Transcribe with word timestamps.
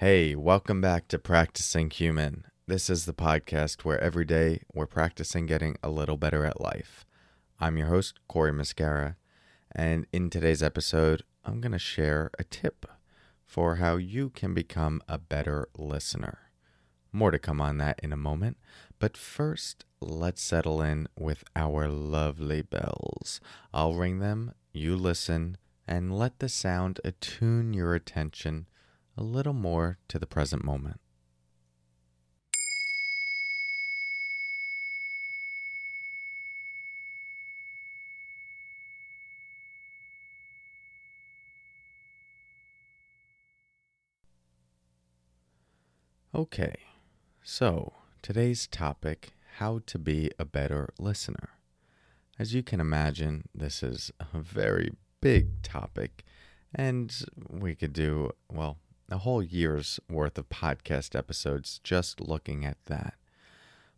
Hey, 0.00 0.36
welcome 0.36 0.80
back 0.80 1.08
to 1.08 1.18
Practicing 1.18 1.90
Human. 1.90 2.44
This 2.68 2.88
is 2.88 3.04
the 3.04 3.12
podcast 3.12 3.80
where 3.84 4.00
every 4.00 4.24
day 4.24 4.62
we're 4.72 4.86
practicing 4.86 5.44
getting 5.44 5.74
a 5.82 5.90
little 5.90 6.16
better 6.16 6.46
at 6.46 6.60
life. 6.60 7.04
I'm 7.58 7.76
your 7.76 7.88
host, 7.88 8.20
Cory 8.28 8.52
Muscara, 8.52 9.16
and 9.72 10.06
in 10.12 10.30
today's 10.30 10.62
episode, 10.62 11.24
I'm 11.44 11.60
going 11.60 11.72
to 11.72 11.80
share 11.80 12.30
a 12.38 12.44
tip 12.44 12.86
for 13.44 13.74
how 13.76 13.96
you 13.96 14.30
can 14.30 14.54
become 14.54 15.02
a 15.08 15.18
better 15.18 15.68
listener. 15.76 16.52
More 17.10 17.32
to 17.32 17.38
come 17.40 17.60
on 17.60 17.78
that 17.78 17.98
in 18.00 18.12
a 18.12 18.16
moment, 18.16 18.56
but 19.00 19.16
first, 19.16 19.84
let's 20.00 20.40
settle 20.40 20.80
in 20.80 21.08
with 21.18 21.42
our 21.56 21.88
lovely 21.88 22.62
bells. 22.62 23.40
I'll 23.74 23.94
ring 23.94 24.20
them, 24.20 24.52
you 24.72 24.94
listen, 24.94 25.56
and 25.88 26.16
let 26.16 26.38
the 26.38 26.48
sound 26.48 27.00
attune 27.02 27.74
your 27.74 27.96
attention 27.96 28.68
a 29.18 29.22
little 29.22 29.52
more 29.52 29.98
to 30.06 30.16
the 30.16 30.28
present 30.28 30.64
moment. 30.64 31.00
Okay, 46.32 46.76
so 47.42 47.94
today's 48.22 48.68
topic 48.68 49.32
how 49.56 49.80
to 49.86 49.98
be 49.98 50.30
a 50.38 50.44
better 50.44 50.90
listener. 51.00 51.58
As 52.38 52.54
you 52.54 52.62
can 52.62 52.80
imagine, 52.80 53.48
this 53.52 53.82
is 53.82 54.12
a 54.32 54.38
very 54.38 54.92
big 55.20 55.62
topic, 55.64 56.24
and 56.72 57.12
we 57.50 57.74
could 57.74 57.92
do, 57.92 58.30
well, 58.48 58.78
a 59.10 59.18
whole 59.18 59.42
year's 59.42 59.98
worth 60.08 60.36
of 60.38 60.48
podcast 60.48 61.16
episodes 61.16 61.80
just 61.82 62.20
looking 62.20 62.64
at 62.64 62.76
that. 62.86 63.14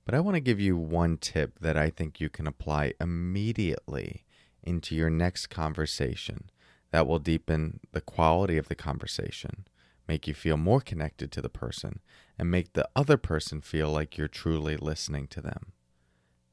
But 0.04 0.14
I 0.14 0.20
want 0.20 0.36
to 0.36 0.40
give 0.40 0.60
you 0.60 0.76
one 0.76 1.18
tip 1.18 1.58
that 1.60 1.76
I 1.76 1.90
think 1.90 2.20
you 2.20 2.28
can 2.28 2.46
apply 2.46 2.94
immediately 3.00 4.24
into 4.62 4.94
your 4.94 5.10
next 5.10 5.48
conversation 5.48 6.50
that 6.90 7.06
will 7.06 7.18
deepen 7.18 7.80
the 7.92 8.00
quality 8.00 8.56
of 8.56 8.68
the 8.68 8.74
conversation, 8.74 9.66
make 10.08 10.26
you 10.26 10.34
feel 10.34 10.56
more 10.56 10.80
connected 10.80 11.30
to 11.32 11.42
the 11.42 11.48
person, 11.48 12.00
and 12.38 12.50
make 12.50 12.72
the 12.72 12.88
other 12.96 13.16
person 13.16 13.60
feel 13.60 13.90
like 13.90 14.16
you're 14.18 14.28
truly 14.28 14.76
listening 14.76 15.26
to 15.28 15.40
them. 15.40 15.72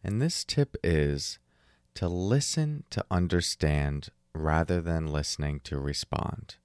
And 0.03 0.21
this 0.21 0.43
tip 0.43 0.75
is 0.83 1.39
to 1.95 2.07
listen 2.07 2.83
to 2.91 3.03
understand 3.09 4.09
rather 4.33 4.81
than 4.81 5.07
listening 5.07 5.59
to 5.61 5.79
respond. 5.79 6.57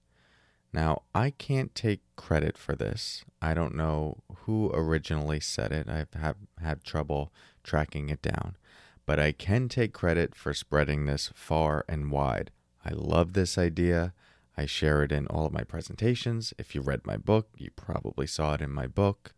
Now, 0.72 1.02
I 1.14 1.30
can't 1.30 1.74
take 1.74 2.00
credit 2.16 2.56
for 2.56 2.74
this. 2.74 3.24
I 3.42 3.52
don't 3.52 3.74
know 3.74 4.22
who 4.44 4.70
originally 4.72 5.40
said 5.40 5.70
it. 5.70 5.88
I've 5.88 6.12
have, 6.14 6.36
had 6.60 6.82
trouble 6.82 7.32
tracking 7.62 8.08
it 8.08 8.22
down. 8.22 8.56
But 9.04 9.18
I 9.18 9.32
can 9.32 9.68
take 9.68 9.92
credit 9.92 10.34
for 10.34 10.54
spreading 10.54 11.04
this 11.04 11.30
far 11.34 11.84
and 11.88 12.10
wide. 12.10 12.50
I 12.84 12.90
love 12.94 13.34
this 13.34 13.58
idea. 13.58 14.14
I 14.56 14.66
share 14.66 15.02
it 15.02 15.12
in 15.12 15.26
all 15.26 15.46
of 15.46 15.52
my 15.52 15.64
presentations. 15.64 16.54
If 16.58 16.74
you 16.74 16.80
read 16.80 17.06
my 17.06 17.16
book, 17.16 17.48
you 17.56 17.70
probably 17.74 18.26
saw 18.26 18.54
it 18.54 18.60
in 18.60 18.70
my 18.70 18.86
book. 18.86 19.34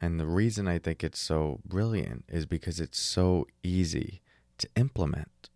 And 0.00 0.18
the 0.18 0.26
reason 0.26 0.66
I 0.66 0.78
think 0.78 1.04
it's 1.04 1.20
so 1.20 1.60
brilliant 1.64 2.24
is 2.28 2.44
because 2.46 2.80
it's 2.80 2.98
so 2.98 3.46
easy 3.62 4.20
to 4.58 4.68
implement. 4.74 5.50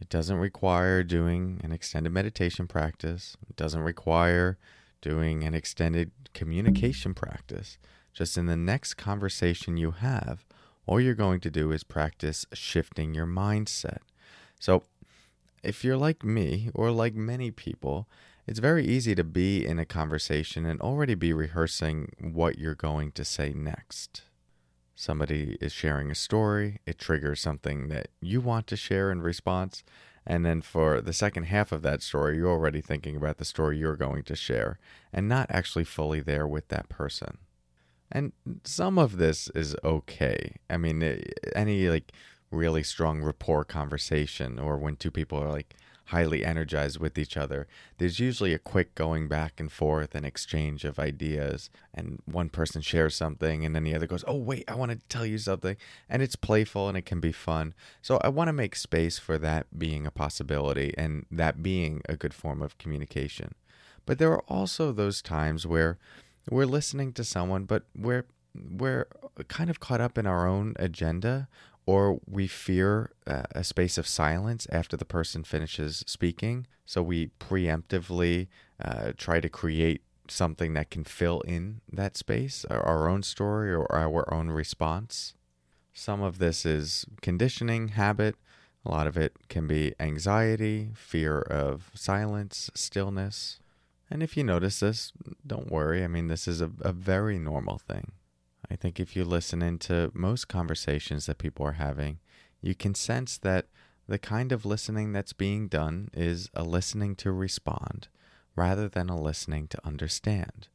It 0.00 0.08
doesn't 0.08 0.36
require 0.36 1.02
doing 1.02 1.60
an 1.64 1.72
extended 1.72 2.12
meditation 2.12 2.66
practice. 2.66 3.36
It 3.48 3.56
doesn't 3.56 3.80
require 3.80 4.58
doing 5.00 5.44
an 5.44 5.54
extended 5.54 6.12
communication 6.34 7.14
practice. 7.14 7.78
Just 8.12 8.36
in 8.36 8.46
the 8.46 8.56
next 8.56 8.94
conversation 8.94 9.76
you 9.76 9.92
have, 9.92 10.44
all 10.86 11.00
you're 11.00 11.14
going 11.14 11.40
to 11.40 11.50
do 11.50 11.72
is 11.72 11.84
practice 11.84 12.46
shifting 12.52 13.14
your 13.14 13.26
mindset. 13.26 13.98
So, 14.58 14.84
if 15.62 15.84
you're 15.84 15.96
like 15.96 16.24
me 16.24 16.70
or 16.74 16.90
like 16.90 17.14
many 17.14 17.50
people, 17.50 18.08
it's 18.46 18.60
very 18.60 18.86
easy 18.86 19.14
to 19.14 19.24
be 19.24 19.66
in 19.66 19.78
a 19.78 19.84
conversation 19.84 20.64
and 20.64 20.80
already 20.80 21.14
be 21.14 21.32
rehearsing 21.32 22.12
what 22.18 22.58
you're 22.58 22.74
going 22.74 23.12
to 23.12 23.24
say 23.24 23.52
next 23.52 24.22
somebody 24.98 25.56
is 25.60 25.72
sharing 25.72 26.10
a 26.10 26.14
story, 26.14 26.80
it 26.84 26.98
triggers 26.98 27.40
something 27.40 27.86
that 27.86 28.08
you 28.20 28.40
want 28.40 28.66
to 28.66 28.76
share 28.76 29.12
in 29.12 29.22
response. 29.22 29.84
And 30.26 30.44
then 30.44 30.60
for 30.60 31.00
the 31.00 31.12
second 31.12 31.44
half 31.44 31.70
of 31.70 31.82
that 31.82 32.02
story, 32.02 32.36
you're 32.36 32.50
already 32.50 32.80
thinking 32.80 33.14
about 33.14 33.38
the 33.38 33.44
story 33.44 33.78
you're 33.78 33.96
going 33.96 34.24
to 34.24 34.34
share 34.34 34.80
and 35.12 35.28
not 35.28 35.46
actually 35.50 35.84
fully 35.84 36.20
there 36.20 36.48
with 36.48 36.66
that 36.68 36.88
person. 36.88 37.38
And 38.10 38.32
some 38.64 38.98
of 38.98 39.18
this 39.18 39.48
is 39.54 39.76
okay. 39.84 40.56
I 40.68 40.76
mean, 40.76 41.00
eh, 41.04 41.20
any 41.54 41.88
like 41.88 42.10
really 42.50 42.82
strong 42.82 43.22
rapport 43.22 43.64
conversation 43.64 44.58
or 44.58 44.78
when 44.78 44.96
two 44.96 45.12
people 45.12 45.38
are 45.38 45.52
like, 45.52 45.76
highly 46.08 46.44
energized 46.44 46.98
with 46.98 47.18
each 47.18 47.36
other, 47.36 47.66
there's 47.98 48.18
usually 48.18 48.54
a 48.54 48.58
quick 48.58 48.94
going 48.94 49.28
back 49.28 49.60
and 49.60 49.70
forth 49.70 50.14
and 50.14 50.24
exchange 50.24 50.84
of 50.84 50.98
ideas. 50.98 51.70
And 51.92 52.22
one 52.24 52.48
person 52.48 52.80
shares 52.80 53.14
something, 53.14 53.64
and 53.64 53.74
then 53.74 53.84
the 53.84 53.94
other 53.94 54.06
goes, 54.06 54.24
Oh, 54.26 54.36
wait, 54.36 54.64
I 54.68 54.74
want 54.74 54.92
to 54.92 54.98
tell 55.08 55.26
you 55.26 55.38
something. 55.38 55.76
And 56.08 56.22
it's 56.22 56.36
playful 56.36 56.88
and 56.88 56.96
it 56.96 57.06
can 57.06 57.20
be 57.20 57.32
fun. 57.32 57.74
So 58.00 58.18
I 58.22 58.28
want 58.28 58.48
to 58.48 58.52
make 58.52 58.74
space 58.74 59.18
for 59.18 59.38
that 59.38 59.78
being 59.78 60.06
a 60.06 60.10
possibility 60.10 60.94
and 60.96 61.26
that 61.30 61.62
being 61.62 62.02
a 62.08 62.16
good 62.16 62.34
form 62.34 62.62
of 62.62 62.78
communication. 62.78 63.54
But 64.06 64.18
there 64.18 64.32
are 64.32 64.44
also 64.48 64.92
those 64.92 65.20
times 65.20 65.66
where 65.66 65.98
we're 66.50 66.64
listening 66.64 67.12
to 67.12 67.24
someone, 67.24 67.64
but 67.64 67.84
we're 67.94 68.24
we're 68.54 69.06
kind 69.48 69.70
of 69.70 69.78
caught 69.78 70.00
up 70.00 70.18
in 70.18 70.26
our 70.26 70.48
own 70.48 70.74
agenda 70.76 71.48
or 71.88 72.20
we 72.26 72.46
fear 72.46 73.10
a 73.26 73.64
space 73.64 73.96
of 73.96 74.06
silence 74.06 74.66
after 74.70 74.94
the 74.94 75.06
person 75.06 75.42
finishes 75.42 76.04
speaking. 76.06 76.66
So 76.84 77.02
we 77.02 77.30
preemptively 77.40 78.48
uh, 78.78 79.12
try 79.16 79.40
to 79.40 79.48
create 79.48 80.02
something 80.28 80.74
that 80.74 80.90
can 80.90 81.04
fill 81.04 81.40
in 81.46 81.80
that 81.90 82.18
space, 82.18 82.66
our 82.68 83.08
own 83.08 83.22
story 83.22 83.72
or 83.72 83.90
our 83.90 84.30
own 84.30 84.50
response. 84.50 85.32
Some 85.94 86.20
of 86.20 86.36
this 86.38 86.66
is 86.66 87.06
conditioning, 87.22 87.88
habit. 87.88 88.36
A 88.84 88.90
lot 88.90 89.06
of 89.06 89.16
it 89.16 89.32
can 89.48 89.66
be 89.66 89.94
anxiety, 89.98 90.90
fear 90.94 91.40
of 91.40 91.90
silence, 91.94 92.70
stillness. 92.74 93.60
And 94.10 94.22
if 94.22 94.36
you 94.36 94.44
notice 94.44 94.80
this, 94.80 95.10
don't 95.46 95.70
worry. 95.70 96.04
I 96.04 96.06
mean, 96.06 96.28
this 96.28 96.46
is 96.46 96.60
a, 96.60 96.70
a 96.82 96.92
very 96.92 97.38
normal 97.38 97.78
thing. 97.78 98.12
I 98.70 98.76
think 98.76 98.98
if 98.98 99.16
you 99.16 99.24
listen 99.24 99.62
into 99.62 100.10
most 100.14 100.48
conversations 100.48 101.26
that 101.26 101.38
people 101.38 101.66
are 101.66 101.72
having, 101.72 102.18
you 102.60 102.74
can 102.74 102.94
sense 102.94 103.38
that 103.38 103.66
the 104.06 104.18
kind 104.18 104.52
of 104.52 104.64
listening 104.64 105.12
that's 105.12 105.32
being 105.32 105.68
done 105.68 106.08
is 106.12 106.50
a 106.54 106.62
listening 106.62 107.14
to 107.16 107.30
respond 107.30 108.08
rather 108.56 108.88
than 108.88 109.08
a 109.08 109.20
listening 109.20 109.68
to 109.68 109.86
understand. 109.86 110.68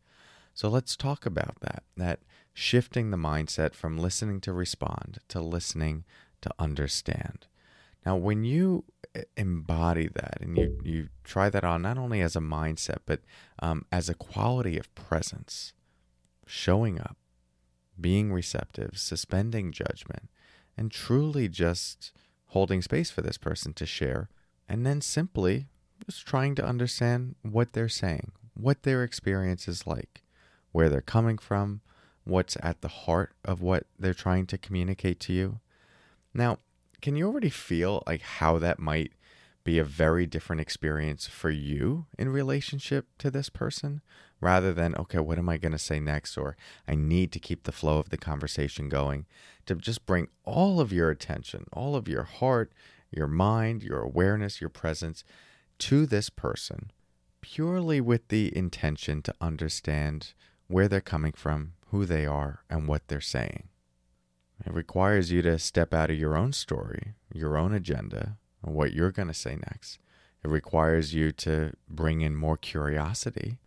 So 0.53 0.69
let's 0.69 0.95
talk 0.95 1.25
about 1.25 1.57
that, 1.61 1.83
that 1.97 2.19
shifting 2.53 3.09
the 3.09 3.17
mindset 3.17 3.73
from 3.73 3.97
listening 3.97 4.39
to 4.41 4.53
respond 4.53 5.19
to 5.29 5.41
listening 5.41 6.05
to 6.41 6.51
understand. 6.59 7.47
Now, 8.05 8.16
when 8.16 8.43
you 8.43 8.85
embody 9.38 10.07
that 10.07 10.38
and 10.41 10.57
you, 10.57 10.77
you 10.83 11.09
try 11.23 11.49
that 11.49 11.63
on 11.63 11.81
not 11.81 11.97
only 11.97 12.22
as 12.22 12.35
a 12.35 12.39
mindset, 12.39 12.99
but 13.05 13.22
um, 13.59 13.85
as 13.91 14.09
a 14.09 14.13
quality 14.13 14.77
of 14.77 14.93
presence, 14.95 15.73
showing 16.45 16.99
up, 16.99 17.17
being 17.99 18.31
receptive, 18.33 18.91
suspending 18.95 19.71
judgment, 19.71 20.29
and 20.77 20.91
truly 20.91 21.47
just 21.47 22.11
holding 22.47 22.81
space 22.81 23.11
for 23.11 23.21
this 23.21 23.37
person 23.37 23.73
to 23.73 23.85
share, 23.85 24.29
and 24.67 24.85
then 24.85 25.01
simply 25.01 25.67
just 26.05 26.25
trying 26.25 26.55
to 26.55 26.65
understand 26.65 27.35
what 27.41 27.73
they're 27.73 27.89
saying, 27.89 28.31
what 28.53 28.83
their 28.83 29.03
experience 29.03 29.67
is 29.67 29.87
like, 29.87 30.21
where 30.71 30.89
they're 30.89 31.01
coming 31.01 31.37
from, 31.37 31.81
what's 32.23 32.57
at 32.61 32.81
the 32.81 32.87
heart 32.87 33.34
of 33.43 33.61
what 33.61 33.85
they're 33.99 34.13
trying 34.13 34.46
to 34.47 34.57
communicate 34.57 35.19
to 35.19 35.34
you. 35.34 35.59
Now, 36.34 36.59
can 37.01 37.16
you 37.16 37.28
already 37.28 37.49
feel 37.49 38.03
like 38.07 38.22
how 38.22 38.57
that 38.59 38.79
might 38.79 39.11
be 39.63 39.79
a 39.79 39.84
very 39.84 40.25
different 40.25 40.61
experience 40.61 41.28
for 41.28 41.49
you 41.49 42.05
in 42.17 42.29
relationship 42.29 43.07
to 43.17 43.31
this 43.31 43.49
person 43.49 44.01
rather 44.43 44.73
than, 44.73 44.95
okay, 44.95 45.19
what 45.19 45.37
am 45.37 45.49
I 45.49 45.57
going 45.57 45.72
to 45.72 45.79
say 45.79 45.99
next? 45.99 46.37
Or 46.37 46.55
I 46.87 46.95
need 46.95 47.31
to 47.31 47.40
keep 47.40 47.63
the 47.63 47.72
flow 47.72 47.99
of 47.99 48.09
the 48.09 48.17
conversation 48.17 48.90
going 48.90 49.25
to 49.66 49.75
just 49.75 50.05
bring 50.05 50.28
all 50.43 50.79
of 50.79 50.91
your 50.91 51.09
attention, 51.09 51.66
all 51.72 51.95
of 51.95 52.07
your 52.07 52.23
heart, 52.23 52.73
your 53.09 53.28
mind, 53.28 53.84
your 53.84 54.01
awareness, 54.01 54.59
your 54.59 54.69
presence 54.69 55.23
to 55.79 56.05
this 56.05 56.29
person 56.29 56.91
purely 57.43 57.99
with 57.99 58.29
the 58.29 58.55
intention 58.57 59.22
to 59.22 59.35
understand 59.41 60.34
where 60.67 60.87
they're 60.87 61.01
coming 61.01 61.34
from, 61.34 61.73
who 61.89 62.05
they 62.05 62.25
are, 62.25 62.63
and 62.69 62.87
what 62.87 63.07
they're 63.07 63.22
saying. 63.22 63.67
It 64.66 64.73
requires 64.73 65.29
you 65.29 65.41
to 65.41 65.59
step 65.59 65.93
out 65.93 66.09
of 66.09 66.17
your 66.17 66.37
own 66.37 66.53
story, 66.53 67.13
your 67.34 67.57
own 67.57 67.73
agenda, 67.73 68.37
what 68.61 68.93
you're 68.93 69.11
going 69.11 69.28
to 69.28 69.34
say 69.34 69.55
next. 69.55 69.99
It 70.43 70.49
requires 70.49 71.13
you 71.13 71.31
to 71.34 71.73
bring 71.89 72.22
in 72.22 72.35
more 72.35 72.57
curiosity 72.57 73.57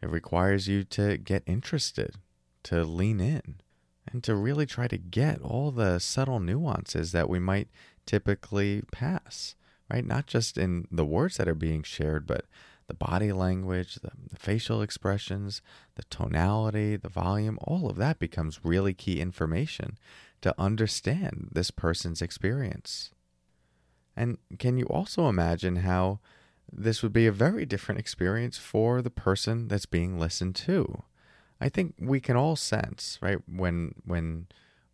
It 0.00 0.08
requires 0.08 0.68
you 0.68 0.84
to 0.84 1.16
get 1.16 1.42
interested, 1.46 2.16
to 2.64 2.84
lean 2.84 3.20
in, 3.20 3.60
and 4.06 4.22
to 4.24 4.34
really 4.34 4.66
try 4.66 4.88
to 4.88 4.98
get 4.98 5.40
all 5.40 5.70
the 5.70 5.98
subtle 5.98 6.40
nuances 6.40 7.12
that 7.12 7.28
we 7.28 7.38
might 7.38 7.68
typically 8.06 8.82
pass, 8.92 9.54
right? 9.90 10.04
Not 10.04 10.26
just 10.26 10.56
in 10.56 10.86
the 10.90 11.04
words 11.04 11.36
that 11.36 11.48
are 11.48 11.54
being 11.54 11.82
shared, 11.82 12.26
but 12.26 12.46
the 12.86 12.94
body 12.94 13.32
language, 13.32 13.96
the, 13.96 14.10
the, 14.30 14.36
facial 14.36 14.80
expressions, 14.80 15.60
the 15.94 16.04
tonality, 16.04 16.96
the 16.96 17.10
volume, 17.10 17.58
all 17.60 17.88
of 17.88 17.96
that 17.96 18.18
becomes 18.18 18.64
really 18.64 18.94
key 18.94 19.20
information 19.20 19.98
to 20.40 20.54
understand 20.58 21.50
this 21.52 21.70
person's 21.70 22.22
experience. 22.22 23.10
And 24.16 24.38
can 24.58 24.78
you 24.78 24.86
also 24.86 25.28
imagine 25.28 25.76
how 25.76 26.20
this 26.72 27.02
would 27.02 27.12
be 27.12 27.26
a 27.26 27.32
very 27.32 27.64
different 27.64 27.98
experience 27.98 28.58
for 28.58 29.02
the 29.02 29.10
person 29.10 29.68
that's 29.68 29.86
being 29.86 30.18
listened 30.18 30.54
to? 30.56 31.02
I 31.60 31.68
think 31.68 31.94
we 31.98 32.20
can 32.20 32.36
all 32.36 32.56
sense, 32.56 33.18
right, 33.20 33.38
when 33.48 33.94
when 34.04 34.46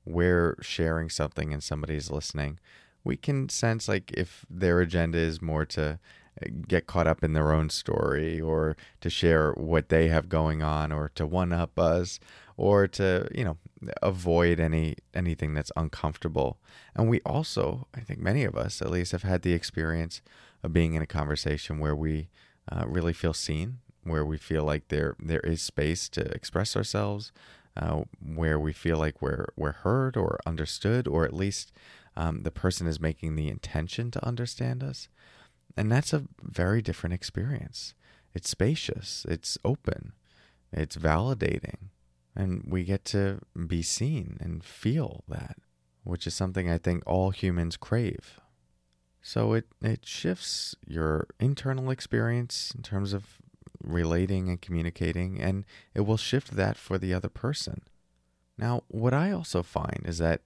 we're 0.06 0.56
sharing 0.60 1.08
something 1.08 1.52
and 1.52 1.62
somebody's 1.62 2.10
listening, 2.10 2.58
we 3.04 3.16
can 3.16 3.48
sense 3.48 3.88
like 3.88 4.12
if 4.12 4.44
their 4.50 4.80
agenda 4.80 5.18
is 5.18 5.42
more 5.42 5.64
to 5.66 5.98
eh, 6.42 6.48
get 6.66 6.86
caught 6.86 7.06
up 7.06 7.22
in 7.22 7.34
their 7.34 7.52
own 7.52 7.70
story 7.70 8.40
or 8.40 8.76
to 9.00 9.10
share 9.10 9.52
what 9.52 9.90
they 9.90 10.08
have 10.08 10.28
going 10.28 10.62
on 10.62 10.90
or 10.90 11.10
to 11.14 11.26
one 11.26 11.52
up 11.52 11.78
us 11.78 12.18
or 12.56 12.86
to 12.88 13.28
you 13.34 13.44
know 13.44 13.56
avoid 14.02 14.58
any 14.58 14.96
anything 15.12 15.54
that's 15.54 15.72
uncomfortable 15.76 16.58
and 16.94 17.08
we 17.08 17.20
also 17.26 17.86
i 17.94 18.00
think 18.00 18.18
many 18.18 18.44
of 18.44 18.56
us 18.56 18.80
at 18.80 18.90
least 18.90 19.12
have 19.12 19.22
had 19.22 19.42
the 19.42 19.52
experience 19.52 20.22
of 20.64 20.72
being 20.72 20.94
in 20.94 21.02
a 21.02 21.06
conversation 21.06 21.78
where 21.78 21.94
we 21.96 22.28
uh, 22.70 22.84
really 22.86 23.12
feel 23.12 23.34
seen 23.34 23.78
where 24.02 24.24
we 24.24 24.36
feel 24.36 24.64
like 24.64 24.88
there 24.88 25.16
there 25.18 25.40
is 25.40 25.62
space 25.62 26.08
to 26.08 26.22
express 26.32 26.76
ourselves 26.76 27.32
uh, 27.76 28.02
where 28.20 28.58
we 28.58 28.72
feel 28.72 28.98
like 28.98 29.22
we're 29.22 29.46
we're 29.56 29.72
heard 29.72 30.16
or 30.16 30.38
understood 30.46 31.06
or 31.08 31.24
at 31.24 31.32
least 31.32 31.72
um, 32.16 32.42
the 32.42 32.50
person 32.50 32.86
is 32.86 33.00
making 33.00 33.34
the 33.34 33.48
intention 33.48 34.10
to 34.10 34.24
understand 34.26 34.82
us 34.82 35.08
and 35.76 35.90
that's 35.90 36.12
a 36.12 36.24
very 36.42 36.82
different 36.82 37.14
experience. 37.14 37.94
It's 38.32 38.48
spacious, 38.48 39.26
it's 39.28 39.58
open, 39.64 40.12
it's 40.72 40.96
validating, 40.96 41.90
and 42.34 42.64
we 42.66 42.84
get 42.84 43.04
to 43.06 43.40
be 43.66 43.82
seen 43.82 44.36
and 44.40 44.64
feel 44.64 45.24
that, 45.28 45.56
which 46.02 46.26
is 46.26 46.34
something 46.34 46.70
I 46.70 46.78
think 46.78 47.02
all 47.06 47.30
humans 47.30 47.76
crave. 47.76 48.40
So 49.26 49.54
it, 49.54 49.64
it 49.80 50.04
shifts 50.04 50.76
your 50.86 51.26
internal 51.40 51.88
experience 51.88 52.74
in 52.76 52.82
terms 52.82 53.14
of 53.14 53.38
relating 53.82 54.50
and 54.50 54.60
communicating, 54.60 55.40
and 55.40 55.64
it 55.94 56.02
will 56.02 56.18
shift 56.18 56.50
that 56.56 56.76
for 56.76 56.98
the 56.98 57.14
other 57.14 57.30
person. 57.30 57.80
Now, 58.58 58.82
what 58.88 59.14
I 59.14 59.32
also 59.32 59.62
find 59.62 60.02
is 60.04 60.18
that 60.18 60.42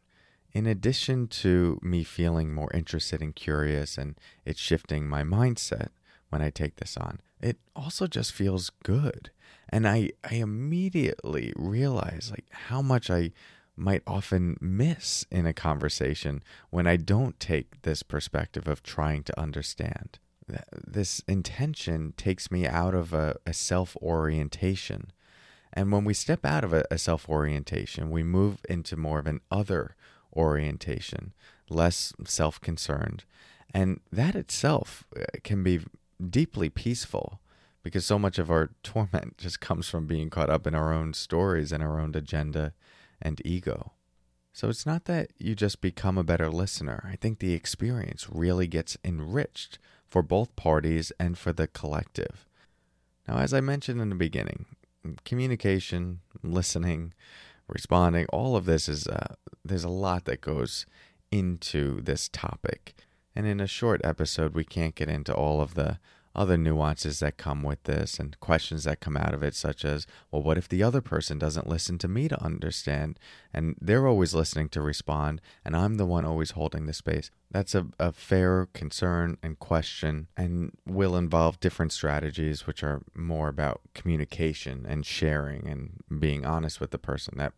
in 0.52 0.64
addition 0.69 1.26
to 1.26 1.80
me 1.82 2.04
feeling 2.04 2.54
more 2.54 2.70
interested 2.72 3.20
and 3.20 3.34
curious 3.34 3.98
and 3.98 4.14
it 4.44 4.56
shifting 4.56 5.08
my 5.08 5.24
mindset 5.24 5.88
when 6.28 6.40
I 6.40 6.50
take 6.50 6.76
this 6.76 6.96
on, 6.96 7.20
it 7.40 7.58
also 7.74 8.06
just 8.06 8.31
feels 8.31 8.70
good. 8.84 9.31
And 9.69 9.88
I, 9.88 10.12
I 10.22 10.36
immediately 10.36 11.52
realize 11.56 12.28
like 12.31 12.46
how 12.50 12.81
much 12.81 13.10
I 13.10 13.32
might 13.78 14.02
often 14.06 14.56
miss 14.60 15.25
in 15.30 15.46
a 15.46 15.52
conversation 15.52 16.42
when 16.70 16.86
I 16.86 16.96
don't 16.96 17.38
take 17.38 17.82
this 17.82 18.02
perspective 18.02 18.66
of 18.69 18.82
trying 18.82 19.22
to 19.25 19.40
understand. 19.40 20.19
This 20.72 21.20
intention 21.28 22.14
takes 22.16 22.50
me 22.50 22.66
out 22.66 22.94
of 22.94 23.12
a, 23.12 23.36
a 23.46 23.52
self 23.52 23.96
orientation. 23.96 25.12
And 25.72 25.92
when 25.92 26.04
we 26.04 26.14
step 26.14 26.44
out 26.44 26.64
of 26.64 26.72
a, 26.72 26.84
a 26.90 26.98
self 26.98 27.28
orientation, 27.28 28.10
we 28.10 28.22
move 28.22 28.58
into 28.69 28.96
more 28.96 29.19
of 29.19 29.26
an 29.26 29.40
other 29.50 29.94
orientation, 30.34 31.32
less 31.69 32.12
self 32.24 32.60
concerned. 32.60 33.24
And 33.74 34.00
that 34.10 34.34
itself 34.34 35.06
uh, 35.14 35.24
can 35.44 35.62
be 35.62 35.81
deeply 36.31 36.70
peaceful 36.70 37.40
because 37.82 38.06
so 38.06 38.19
much 38.19 38.38
of 38.38 38.50
our 38.50 38.70
torment 38.82 39.36
just 39.36 39.60
comes 39.60 39.88
from 39.88 40.06
being 40.06 40.31
caught 40.31 40.50
up 40.50 40.66
in 40.66 40.74
our 40.74 40.92
own 40.92 41.12
stories 41.12 41.72
and 41.72 41.82
our 41.82 42.00
own 42.00 42.14
agenda 42.14 42.72
and 43.20 43.41
ego. 43.44 43.93
So 44.53 44.69
it's 44.69 44.87
not 44.87 45.05
that 45.05 45.31
you 45.38 45.55
just 45.55 45.81
become 45.81 46.19
a 46.19 46.25
better 46.25 46.50
listener. 46.50 47.09
I 47.11 47.17
think 47.17 47.38
the 47.38 47.55
experience 47.55 48.29
really 48.31 48.67
gets 48.67 48.97
enriched 49.05 49.79
for 50.09 50.23
both 50.23 50.56
parties 50.56 51.12
and 51.20 51.38
for 51.38 51.53
the 51.53 51.67
collective. 51.67 52.47
Now, 53.26 53.38
as 53.38 53.53
I 53.53 53.61
mentioned 53.61 54.00
in 54.00 54.09
the 54.09 54.15
beginning, 54.15 54.67
communication, 55.25 56.20
listening, 56.43 57.12
responding. 57.69 58.26
All 58.32 58.56
of 58.56 58.65
this 58.65 58.88
is, 58.88 59.06
uh, 59.06 59.35
there's 59.65 59.85
a 59.85 59.88
lot 59.88 60.25
that 60.25 60.41
goes 60.41 60.87
into 61.31 62.00
this 62.00 62.29
topic. 62.29 62.94
And 63.37 63.47
in 63.47 63.61
a 63.61 63.67
short 63.67 64.00
episode, 64.03 64.55
we 64.55 64.65
can't 64.65 64.94
get 64.94 65.09
into 65.09 65.32
all 65.32 65.61
of 65.61 65.75
the 65.75 65.99
other 66.38 66.56
nuances 66.56 67.19
that 67.19 67.37
come 67.37 67.64
with 67.64 67.82
this 67.82 68.20
and 68.20 68.38
questions 68.38 68.85
that 68.85 69.00
come 69.00 69.17
out 69.17 69.35
of 69.35 69.43
it, 69.43 69.55
such 69.55 69.85
as, 69.85 70.06
well, 70.31 70.43
what 70.43 70.56
if 70.56 70.69
the 70.69 70.82
other 70.82 71.00
person 71.00 71.38
doesn't 71.38 71.67
listen 71.67 71.99
to 71.99 72.06
me 72.06 72.29
to 72.29 72.43
understand? 72.43 73.19
And 73.52 73.75
they're 73.81 74.06
always 74.06 74.35
listening 74.35 74.69
to 74.70 74.81
respond, 74.81 75.40
and 75.64 75.75
I'm 75.75 75.96
the 75.96 76.06
one 76.06 76.25
always 76.25 76.52
holding 76.52 76.87
the 76.87 76.93
space. 76.93 77.32
That's 77.50 77.75
a, 77.75 77.88
a 77.99 78.12
fair 78.12 78.69
concern 78.73 79.37
and 79.43 79.58
question, 79.58 80.29
and 80.37 80.73
will 80.87 81.17
involve 81.17 81.61
different 81.61 81.93
strategies, 81.93 82.67
which 82.67 82.84
are 82.84 83.02
more 83.17 83.49
about 83.49 83.81
communication 83.94 84.87
and 84.88 85.05
sharing 85.05 85.67
and 85.67 86.20
being 86.20 86.46
honest 86.46 86.81
with 86.81 86.93
the 86.93 86.99
person. 86.99 87.34
That 87.38 87.52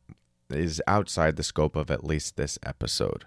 is 0.48 0.80
outside 0.86 1.36
the 1.36 1.42
scope 1.42 1.76
of 1.76 1.90
at 1.90 2.02
least 2.02 2.36
this 2.36 2.58
episode. 2.64 3.26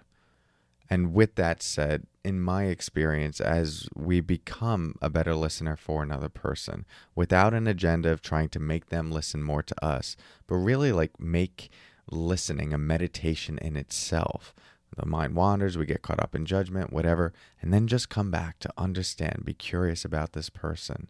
And 0.90 1.14
with 1.14 1.34
that 1.36 1.62
said, 1.62 2.06
in 2.24 2.40
my 2.40 2.64
experience, 2.64 3.40
as 3.40 3.88
we 3.94 4.20
become 4.20 4.96
a 5.00 5.10
better 5.10 5.34
listener 5.34 5.76
for 5.76 6.02
another 6.02 6.28
person 6.28 6.84
without 7.14 7.54
an 7.54 7.66
agenda 7.66 8.10
of 8.10 8.22
trying 8.22 8.48
to 8.50 8.60
make 8.60 8.88
them 8.88 9.10
listen 9.10 9.42
more 9.42 9.62
to 9.62 9.84
us, 9.84 10.16
but 10.46 10.56
really 10.56 10.92
like 10.92 11.18
make 11.18 11.70
listening 12.10 12.72
a 12.72 12.78
meditation 12.78 13.58
in 13.58 13.76
itself. 13.76 14.54
The 14.96 15.06
mind 15.06 15.34
wanders, 15.34 15.76
we 15.76 15.86
get 15.86 16.02
caught 16.02 16.20
up 16.20 16.34
in 16.34 16.46
judgment, 16.46 16.92
whatever, 16.92 17.32
and 17.60 17.72
then 17.72 17.88
just 17.88 18.08
come 18.08 18.30
back 18.30 18.58
to 18.60 18.72
understand, 18.78 19.42
be 19.44 19.54
curious 19.54 20.04
about 20.04 20.32
this 20.32 20.50
person. 20.50 21.08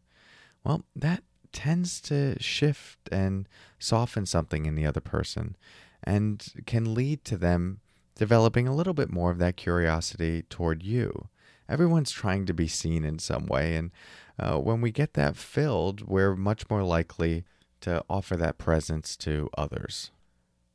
Well, 0.64 0.84
that 0.96 1.22
tends 1.52 2.00
to 2.02 2.40
shift 2.42 2.98
and 3.12 3.48
soften 3.78 4.26
something 4.26 4.66
in 4.66 4.74
the 4.74 4.86
other 4.86 5.00
person 5.00 5.56
and 6.02 6.46
can 6.66 6.94
lead 6.94 7.24
to 7.24 7.36
them 7.36 7.80
developing 8.14 8.68
a 8.68 8.74
little 8.74 8.94
bit 8.94 9.10
more 9.10 9.30
of 9.30 9.38
that 9.38 9.56
curiosity 9.56 10.42
toward 10.42 10.82
you. 10.82 11.28
Everyone's 11.68 12.10
trying 12.10 12.46
to 12.46 12.54
be 12.54 12.68
seen 12.68 13.04
in 13.04 13.18
some 13.18 13.46
way, 13.46 13.76
and 13.76 13.90
uh, 14.38 14.58
when 14.58 14.80
we 14.80 14.90
get 14.90 15.14
that 15.14 15.36
filled, 15.36 16.06
we're 16.06 16.36
much 16.36 16.68
more 16.68 16.82
likely 16.82 17.44
to 17.80 18.04
offer 18.08 18.36
that 18.36 18.58
presence 18.58 19.16
to 19.16 19.48
others. 19.56 20.10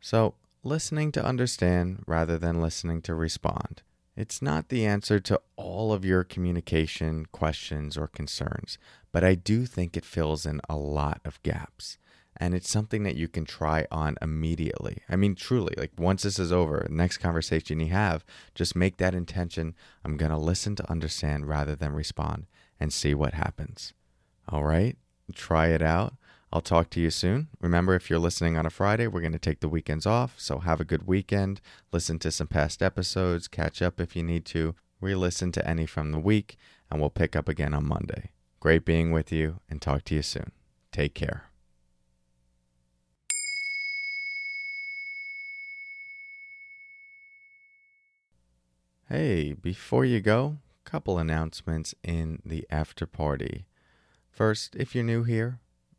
So, 0.02 0.36
listening 0.64 1.12
to 1.14 1.24
understand 1.26 2.04
rather 2.06 2.38
than 2.38 2.62
listening 2.62 3.02
to 3.04 3.16
respond. 3.16 3.82
It's 4.16 4.42
not 4.42 4.68
the 4.68 4.86
answer 4.86 5.20
to 5.22 5.40
all 5.56 5.94
of 5.94 6.04
your 6.04 6.24
communication 6.26 7.26
questions 7.32 7.98
or 7.98 8.08
concerns, 8.08 8.78
but 9.12 9.24
I 9.24 9.36
do 9.36 9.66
think 9.66 9.96
it 9.96 10.04
fills 10.04 10.46
in 10.46 10.60
a 10.70 10.76
lot 10.76 11.22
of 11.24 11.42
gaps 11.42 11.98
and 12.40 12.54
it's 12.54 12.70
something 12.70 13.04
that 13.04 13.16
you 13.16 13.28
can 13.28 13.46
try 13.46 13.86
on 13.92 14.16
immediately. 14.22 15.00
I 15.10 15.16
mean, 15.16 15.36
truly, 15.36 15.74
like 15.78 15.92
once 15.98 16.24
this 16.24 16.40
is 16.40 16.52
over, 16.52 16.88
next 16.90 17.18
conversation 17.18 17.80
you 17.80 17.88
have, 17.88 18.24
just 18.56 18.76
make 18.76 18.98
that 18.98 19.14
intention. 19.14 19.76
I'm 20.06 20.16
going 20.16 20.32
to 20.32 20.38
listen 20.38 20.76
to 20.78 20.90
understand 20.90 21.48
rather 21.48 21.76
than 21.76 21.94
respond 21.94 22.46
and 22.80 22.94
see 22.94 23.14
what 23.14 23.34
happens. 23.34 23.94
All 24.48 24.64
right, 24.64 24.98
try 25.34 25.68
it 25.68 25.82
out. 25.82 26.14
I'll 26.52 26.62
talk 26.62 26.90
to 26.92 27.00
you 27.00 27.12
soon. 27.12 27.50
Remember, 27.60 27.94
if 27.94 28.10
you're 28.10 28.18
listening 28.18 28.58
on 28.58 28.66
a 28.66 28.72
Friday, 28.72 29.06
we're 29.06 29.22
going 29.22 29.34
to 29.34 29.40
take 29.40 29.60
the 29.60 29.70
weekends 29.70 30.08
off. 30.08 30.34
So 30.38 30.60
have 30.60 30.82
a 30.82 30.86
good 30.86 31.06
weekend. 31.06 31.62
Listen 31.92 32.18
to 32.20 32.32
some 32.32 32.48
past 32.48 32.82
episodes, 32.82 33.48
catch 33.48 33.82
up 33.82 34.00
if 34.00 34.16
you 34.16 34.24
need 34.24 34.46
to, 34.46 34.74
re 35.00 35.14
listen 35.14 35.52
to 35.52 35.68
any 35.68 35.86
from 35.86 36.12
the 36.12 36.20
week, 36.20 36.58
and 36.90 37.00
we'll 37.00 37.12
pick 37.12 37.36
up 37.36 37.48
again 37.48 37.74
on 37.74 37.88
Monday. 37.88 38.32
Great 38.60 38.84
being 38.84 39.12
with 39.12 39.32
you, 39.32 39.60
and 39.70 39.82
talk 39.82 40.04
to 40.06 40.16
you 40.16 40.22
soon. 40.22 40.52
Take 40.92 41.14
care. 41.14 41.49
Hey, 49.12 49.54
before 49.54 50.06
you 50.06 50.22
go, 50.22 50.58
couple 50.84 51.18
announcements 51.18 51.96
in 52.04 52.44
the 52.46 52.68
after 52.70 53.08
party. 53.08 53.66
First, 54.30 54.76
if 54.76 54.94
you're 54.94 55.04
new 55.04 55.24
here 55.24 55.58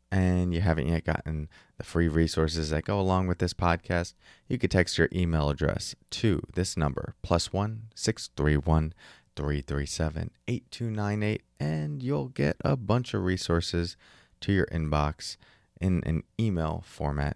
and 0.09 0.53
you 0.53 0.61
haven't 0.61 0.87
yet 0.87 1.03
gotten 1.03 1.49
the 1.77 1.83
free 1.83 2.07
resources 2.07 2.69
that 2.69 2.85
go 2.85 2.97
along 3.01 3.27
with 3.27 3.39
this 3.39 3.53
podcast, 3.53 4.13
you 4.47 4.57
could 4.57 4.71
text 4.71 4.97
your 4.97 5.09
email 5.11 5.49
address 5.49 5.93
to 6.11 6.41
this 6.55 6.77
number 6.77 7.15
plus 7.21 7.51
one 7.51 7.87
six 7.95 8.29
three 8.37 8.55
one 8.55 8.93
three 9.35 9.59
three 9.59 9.85
seven 9.85 10.31
eight 10.47 10.71
two 10.71 10.89
nine 10.89 11.21
eight, 11.21 11.43
and 11.59 12.01
you'll 12.01 12.29
get 12.29 12.55
a 12.63 12.77
bunch 12.77 13.13
of 13.13 13.25
resources 13.25 13.97
to 14.39 14.53
your 14.53 14.67
inbox 14.67 15.35
in 15.81 16.01
an 16.05 16.23
email 16.39 16.81
format 16.87 17.35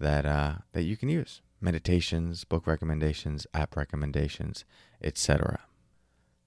that 0.00 0.26
uh, 0.26 0.54
that 0.72 0.82
you 0.82 0.96
can 0.96 1.08
use. 1.08 1.42
Meditations, 1.62 2.44
book 2.44 2.66
recommendations, 2.66 3.46
app 3.54 3.76
recommendations, 3.76 4.64
etc. 5.02 5.60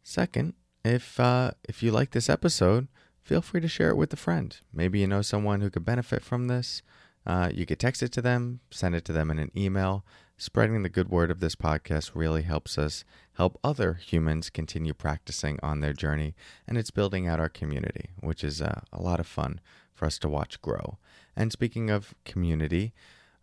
Second, 0.04 0.54
if 0.84 1.20
uh, 1.20 1.52
if 1.68 1.82
you 1.82 1.92
like 1.92 2.12
this 2.12 2.30
episode, 2.30 2.88
feel 3.22 3.42
free 3.42 3.62
to 3.62 3.68
share 3.68 3.90
it 3.90 3.98
with 3.98 4.14
a 4.14 4.18
friend. 4.18 4.58
Maybe 4.74 5.00
you 5.00 5.08
know 5.08 5.22
someone 5.22 5.62
who 5.62 5.70
could 5.70 5.86
benefit 5.86 6.22
from 6.24 6.48
this. 6.48 6.84
Uh, 7.26 7.50
you 7.52 7.66
could 7.66 7.80
text 7.80 8.04
it 8.04 8.12
to 8.12 8.22
them, 8.22 8.60
send 8.70 8.94
it 8.94 9.04
to 9.06 9.12
them 9.12 9.32
in 9.32 9.40
an 9.40 9.52
email. 9.58 10.06
Spreading 10.38 10.84
the 10.84 10.90
good 10.90 11.10
word 11.10 11.32
of 11.32 11.40
this 11.40 11.56
podcast 11.56 12.12
really 12.14 12.44
helps 12.44 12.78
us 12.78 13.06
help 13.34 13.58
other 13.64 13.94
humans 13.94 14.50
continue 14.50 14.94
practicing 14.94 15.58
on 15.64 15.80
their 15.80 15.94
journey, 15.94 16.36
and 16.68 16.78
it's 16.78 16.92
building 16.92 17.26
out 17.26 17.40
our 17.40 17.50
community, 17.50 18.10
which 18.20 18.44
is 18.44 18.62
uh, 18.62 18.82
a 18.92 19.02
lot 19.02 19.22
of 19.22 19.28
fun 19.28 19.62
for 19.94 20.06
us 20.06 20.20
to 20.20 20.30
watch 20.30 20.62
grow. 20.62 20.98
And 21.36 21.52
speaking 21.52 21.90
of 21.90 22.14
community, 22.26 22.94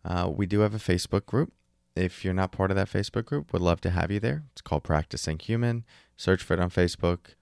uh, 0.05 0.29
we 0.33 0.45
do 0.45 0.59
have 0.59 0.75
a 0.75 0.77
Facebook 0.77 1.25
group. 1.25 1.51
If 1.95 2.25
you're 2.25 2.33
not 2.33 2.51
part 2.51 2.71
of 2.71 2.77
that 2.77 2.89
Facebook 2.89 3.25
group, 3.25 3.53
would 3.53 3.61
love 3.61 3.79
to 3.81 3.91
have 3.91 4.09
you 4.09 4.19
there. 4.19 4.43
It's 4.51 4.61
called 4.61 4.83
Practicing 4.83 5.37
Human. 5.37 5.85
Search 6.17 6.41
for 6.41 6.55
it 6.55 6.59
on 6.59 6.71
Facebook. 6.71 7.35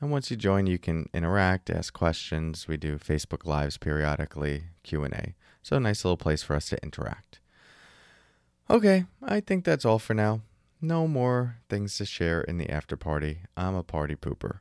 And 0.00 0.10
once 0.10 0.30
you 0.30 0.36
join, 0.36 0.66
you 0.66 0.78
can 0.78 1.10
interact, 1.12 1.68
ask 1.68 1.92
questions. 1.92 2.66
We 2.66 2.76
do 2.78 2.96
Facebook 2.96 3.44
Lives 3.44 3.76
periodically, 3.76 4.64
Q&A. 4.82 5.34
So 5.62 5.76
a 5.76 5.80
nice 5.80 6.04
little 6.04 6.16
place 6.16 6.42
for 6.42 6.56
us 6.56 6.68
to 6.70 6.82
interact. 6.82 7.40
Okay, 8.70 9.04
I 9.22 9.40
think 9.40 9.64
that's 9.64 9.84
all 9.84 9.98
for 9.98 10.14
now. 10.14 10.40
No 10.80 11.06
more 11.08 11.56
things 11.68 11.98
to 11.98 12.06
share 12.06 12.40
in 12.40 12.58
the 12.58 12.70
after 12.70 12.96
party. 12.96 13.40
I'm 13.56 13.74
a 13.74 13.82
party 13.82 14.14
pooper. 14.14 14.60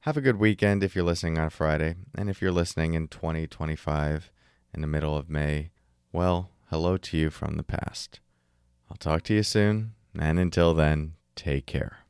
Have 0.00 0.16
a 0.18 0.22
good 0.22 0.36
weekend 0.36 0.82
if 0.82 0.94
you're 0.94 1.04
listening 1.04 1.38
on 1.38 1.48
Friday. 1.48 1.94
And 2.18 2.28
if 2.28 2.42
you're 2.42 2.52
listening 2.52 2.92
in 2.92 3.08
2025 3.08 4.30
in 4.74 4.80
the 4.82 4.86
middle 4.86 5.16
of 5.16 5.30
May, 5.30 5.70
well, 6.12 6.50
hello 6.68 6.98
to 6.98 7.16
you 7.16 7.30
from 7.30 7.56
the 7.56 7.62
past. 7.62 8.20
I'll 8.90 8.96
talk 8.96 9.22
to 9.24 9.34
you 9.34 9.42
soon, 9.42 9.94
and 10.18 10.38
until 10.38 10.74
then, 10.74 11.14
take 11.34 11.66
care. 11.66 12.03